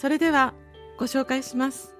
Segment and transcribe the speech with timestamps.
[0.00, 0.54] それでは
[0.98, 1.94] ご紹介します。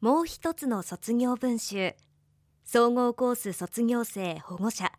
[0.00, 1.94] もう一つの卒業文集。
[2.64, 4.90] 総合コース卒業生保護者。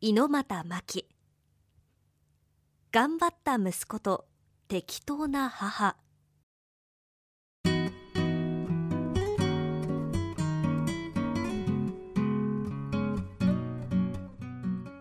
[0.00, 1.08] 猪俣真希。
[2.90, 4.26] 頑張った息子と
[4.66, 5.94] 適当な母。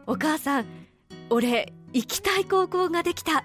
[0.06, 0.79] お母さん
[1.32, 3.44] 俺行きたい高校ができた。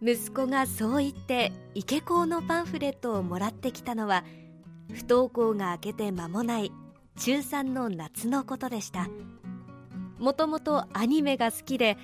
[0.00, 4.24] 息子がそう言って池高のパンフレットをもらってきたのは
[4.92, 6.72] 不登校が明けて間もない
[7.16, 9.08] 中3の夏のことでした。
[10.18, 11.98] もともとアニメが好きで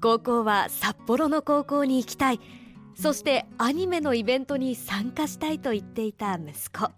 [0.00, 2.40] 高校は札幌の高校に行きたい。
[2.94, 6.92] そしてアニメのイベントに参加したいと言っていた息子。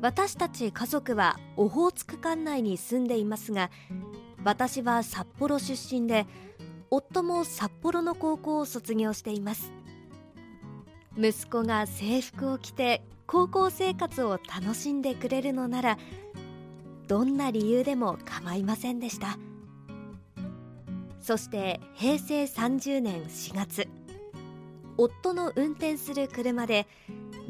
[0.00, 3.70] 私たち家族はオホーツク管内に住んでいますが
[4.46, 6.24] 私は札幌出身で
[6.88, 9.72] 夫も札幌の高校を卒業しています。
[11.18, 15.98] 息子が制服を着て高校生活を楽しんでくれるのなら
[17.08, 19.36] どんな理由でも構いませんでした。
[21.20, 23.88] そして平成30年4月
[24.96, 26.86] 夫の運転する車で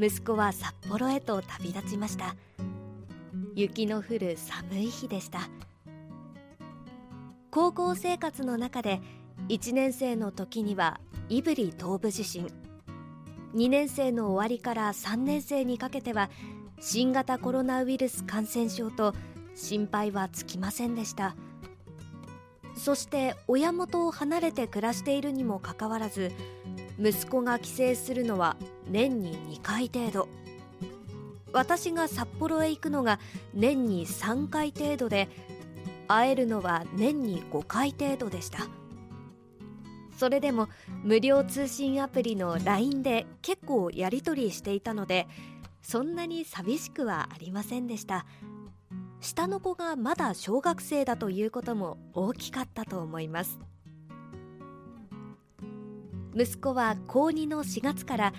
[0.00, 2.36] 息子は札幌へと旅立ちました。
[3.54, 5.40] 雪の降る寒い日でした。
[7.50, 9.00] 高校生活の中で
[9.48, 12.48] 1年生の時には胆振東部地震。
[13.54, 16.28] 2年生の終わりから3年生にかけては
[16.80, 19.14] 新型コロナウイルス感染症と
[19.54, 21.34] 心配はつきませんでした。
[22.76, 26.30] そして親元を離れて暮らしているにもかかわらず
[26.98, 28.56] 息子が帰省するのは
[28.90, 30.28] 年に2回程度。
[31.52, 33.18] 私が札幌へ行くのが
[33.54, 35.28] 年に3回程度で
[36.08, 38.66] 会えるのは年に5回程度でした。
[40.16, 40.68] それでも
[41.02, 45.28] 無料通信アプリの LINE で結構やり取りしていたので
[45.82, 48.24] そんなに寂しくはありませんでした。
[49.20, 53.58] 下の子がまだ小学生だということも大きかったと思います。
[56.34, 58.32] 息子は高2の4月から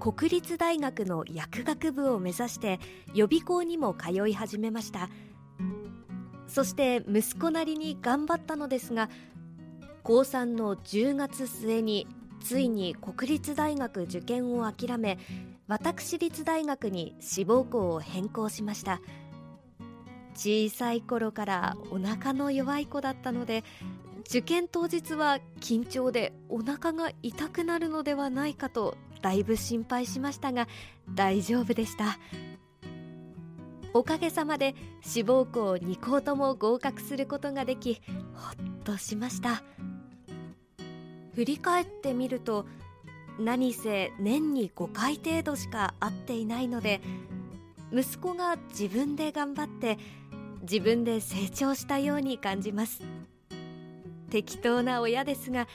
[0.00, 2.80] 国立大学の薬学部を目指して
[3.14, 5.08] 予備校にも通い始めました。
[6.54, 9.10] そして息子なりに頑張ったのですが
[10.04, 12.06] 高3の10月末に
[12.44, 15.18] ついに国立大学受験を諦め
[15.66, 19.00] 私立大学に志望校を変更しました。
[20.36, 23.64] 小さい頃からお腹の弱い子だったので
[24.28, 30.68] 受験当日は緊張でお腹が痛くなるのではないかとだいぶ心配しましたが
[31.14, 32.16] 大丈夫でした。
[33.96, 38.02] おかげさまで志望校2校とも合格することができ
[38.34, 39.62] ほっとしました。
[41.34, 42.66] 振り返ってみると
[43.38, 47.00] 何せ年に5回程度しか会っていないので
[47.92, 49.98] 息子が自分で頑張って
[50.62, 53.00] 自分で成長したように感じます。
[54.30, 55.68] 適当な親ですが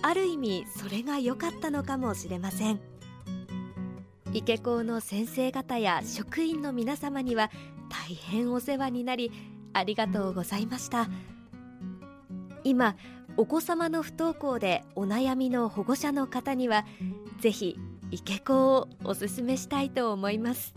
[0.00, 2.97] ある意味それが良かったのかもしれません。
[4.32, 7.50] 池高の先生方や職員の皆様には
[7.88, 9.32] 大変お世話になり
[9.72, 11.08] ありがとうございました。
[12.64, 12.96] 今
[13.36, 16.84] お子様の不登校でお悩みの保護者の方には
[17.40, 17.78] ぜひ
[18.10, 20.74] 池高をおすすめしたいと思います。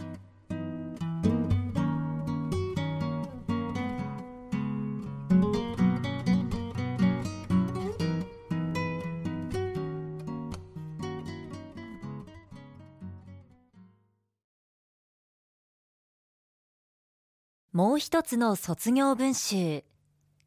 [17.74, 19.86] もう一つの卒業文集。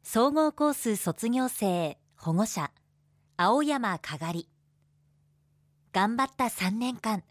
[0.03, 2.69] 総合コース卒業生保護者
[3.35, 4.47] 青山かがり。
[5.91, 7.23] 頑張った3年間。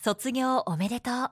[0.00, 1.30] 卒業おめでとう。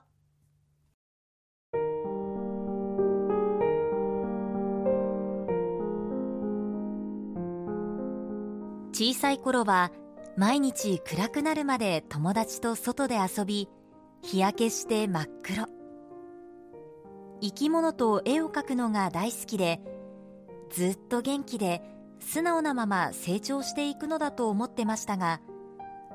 [8.91, 9.89] 小さい頃は
[10.35, 13.69] 毎日暗くなるまで友達と外で遊び
[14.21, 15.80] 日焼けして真っ黒。
[17.41, 19.81] 生き物と絵を描くのが大好きで
[20.69, 21.81] ずっと元気で
[22.19, 25.41] 素直なまま成長していくのだと思ってましたが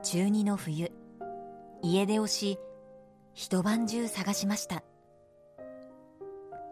[0.03, 0.93] 中2の冬
[1.83, 2.59] 家出をし
[3.35, 4.83] 一晩中探しました。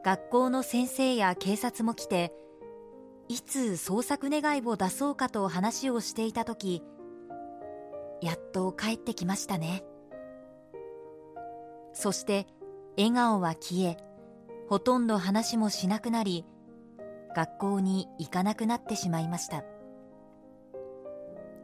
[0.05, 2.33] 学校の先生や警察も来て
[3.29, 6.83] いつ捜索願いを出そうかと話をしていた時
[8.21, 9.83] やっと帰ってきましたね。
[11.95, 12.47] そして
[12.99, 13.97] 笑顔は消え
[14.69, 16.45] ほとんど話もしなくなり
[17.37, 19.65] 学校に行かなくなってしまいました。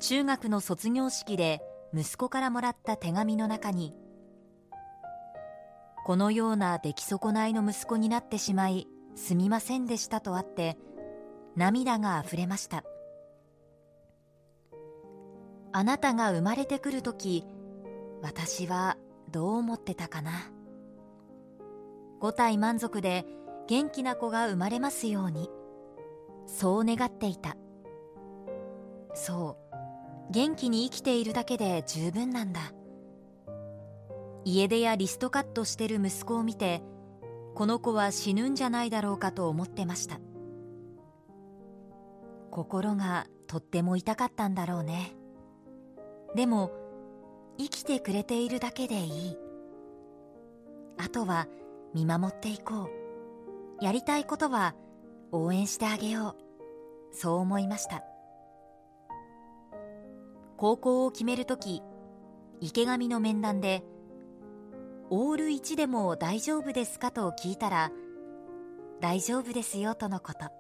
[0.01, 1.61] 中学の卒業式で
[1.93, 3.95] 息子からもらった手紙の中に
[6.07, 10.79] このような出来損ないの息子になってしまいすみませんでしたとあって
[11.57, 12.85] 涙があふれました。
[15.73, 17.45] あなたが生まれてくるとき
[18.23, 18.97] 私は
[19.31, 20.33] どう思ってたかな？
[22.21, 23.25] 五体満足で
[23.67, 25.51] 元気な子が生まれますように。
[26.47, 27.57] そう願っていた。
[29.15, 32.61] そう元気に生きているだけで十分なんだ。
[34.45, 36.83] 家出やリストカットしてる息子を見て
[37.55, 40.21] この子は死ぬんじゃないだろうかと思ってました。
[42.51, 45.13] 心がとっても痛かったんだろうね。
[46.35, 46.71] でも
[47.59, 49.37] 生きてくれているだけでいい。
[50.99, 51.47] あとは
[51.95, 52.91] 見守っていこ
[53.81, 53.85] う。
[53.85, 54.75] やりたいことは
[55.33, 57.17] 応援してあげよう。
[57.17, 58.03] そう思いました。
[60.57, 61.83] 高校を決めるとき
[62.61, 63.83] 池上の面談で
[65.09, 67.91] オール1でも大丈夫ですかと聞いたら
[69.01, 70.51] 大丈夫ですよとのこと。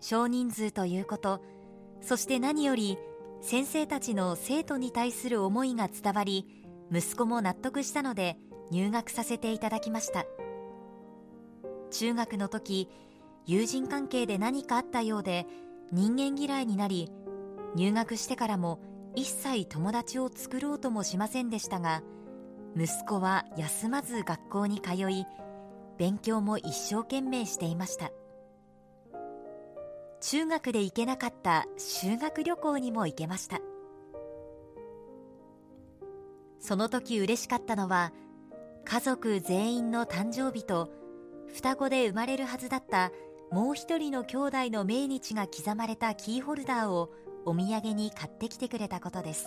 [0.00, 1.40] 少人数ということ。
[2.02, 2.98] そして何より
[3.40, 6.46] 先生たちの生徒に対する思いが伝わり
[6.92, 8.36] 息子も納得したので
[8.70, 10.24] 入学させていただきました。
[11.90, 12.90] 中学の時
[13.46, 15.46] 友人関係で何かあったようで
[15.92, 17.10] 人間嫌いになり
[17.76, 18.80] 入学してからも
[19.14, 22.02] 一切友達を作ろうともしませんでしたが
[22.76, 25.26] 息子は休まず学校に通い
[25.98, 28.10] 勉強も一生懸命していました。
[30.20, 33.60] 中学で行けなかった修学旅行にも行けました。
[36.58, 38.10] その時嬉しかったのは
[38.84, 40.90] 家族全員の誕生日と
[41.54, 43.12] 双子で生まれるはずだった
[43.50, 47.10] もう一人の兄弟の命日が刻まれたキーホルダーを
[47.46, 49.46] お土産に買ってきてくれたことです。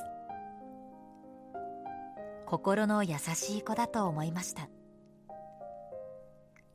[2.45, 4.69] 心の優しい子だと思いました。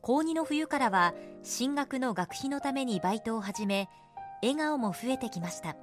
[0.01, 3.89] 高2の冬からは進学の学費のためにバイトを始め
[4.43, 5.77] 笑顔も増えてきました。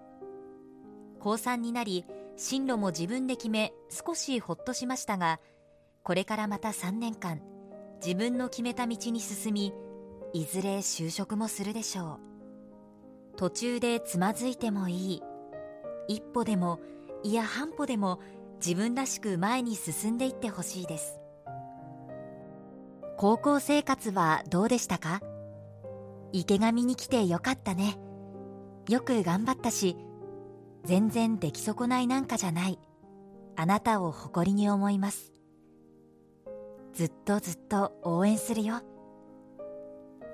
[1.20, 2.06] 高3になり
[2.38, 5.40] 進路も自分で決め少しほっとしましたが
[6.04, 7.42] これからまた3年間
[8.04, 9.74] 自分の決めた道に進み
[10.34, 12.20] いずれ就職もするでしょ
[13.34, 13.38] う。
[13.38, 15.24] 途中でつまずいてもいい。
[16.08, 16.80] 一歩でも
[17.24, 18.20] いや半歩でも
[18.66, 21.20] 自分らしく前に進んでいってほしいです。
[23.18, 25.22] 高校生活はどうでしたか？
[26.32, 27.98] 池上に来てよかったね。
[28.88, 29.98] よく頑張ったし
[30.84, 32.80] 全然出来損ないなんかじゃない。
[33.56, 35.34] あなたを誇りに思います。
[36.94, 38.82] ずっとずっと応援するよ。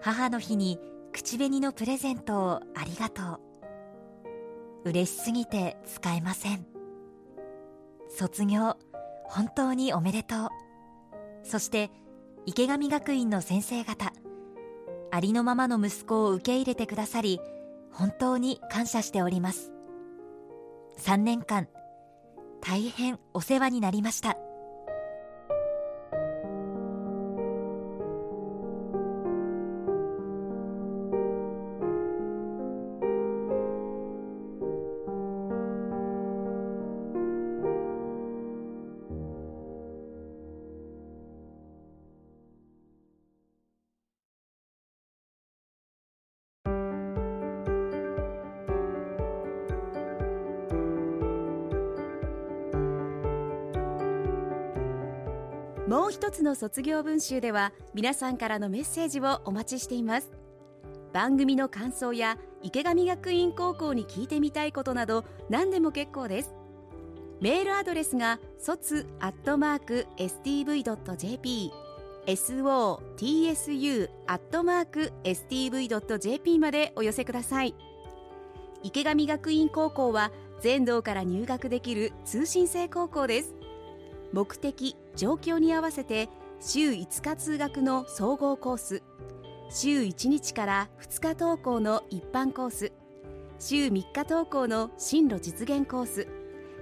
[0.02, 0.80] 母の日に
[1.12, 3.40] 口紅のプレゼントをありがと
[4.84, 4.90] う。
[4.90, 6.66] 嬉しすぎて使えません。
[8.10, 8.78] 卒業
[9.24, 10.50] 本当におめでとう。
[11.44, 11.92] そして
[12.46, 14.14] 池上学院の先生方
[15.12, 17.40] ありのままの息子を受け入れてくださり
[17.92, 19.72] 本当に感謝しております。
[21.00, 21.68] 3年間
[22.62, 24.38] 大変お世話になりました。
[55.88, 60.32] もう一つの卒業文集では皆さんからのメッセージをお待ちしています。
[61.14, 66.56] 番組の感想や池上学院高校に聞いてみたいことなど何でも結構です。
[67.40, 71.72] メールアドレスが卒アットマーク stv.jp
[72.26, 77.76] sotsu アットマーク stv.jp までお寄せください。
[78.82, 83.54] 池上学院高校は全道から入学できる通信制高校です。
[84.34, 86.30] 目的状況に合わせて
[86.60, 89.04] 週5日通学の総合コース
[89.70, 92.92] 週1日から2日登校の一般コース
[93.60, 96.28] 週3日登校の進路実現コース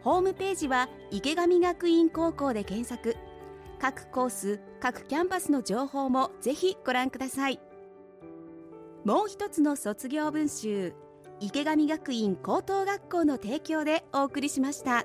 [0.00, 3.18] ホームページは池上学院高校で検索。
[3.84, 7.60] 各コース各キャンパスの情報もぜひご覧ください
[9.04, 10.94] もう一つの卒業文集
[11.38, 15.04] 池上学院高等学校の提供でお送りしました。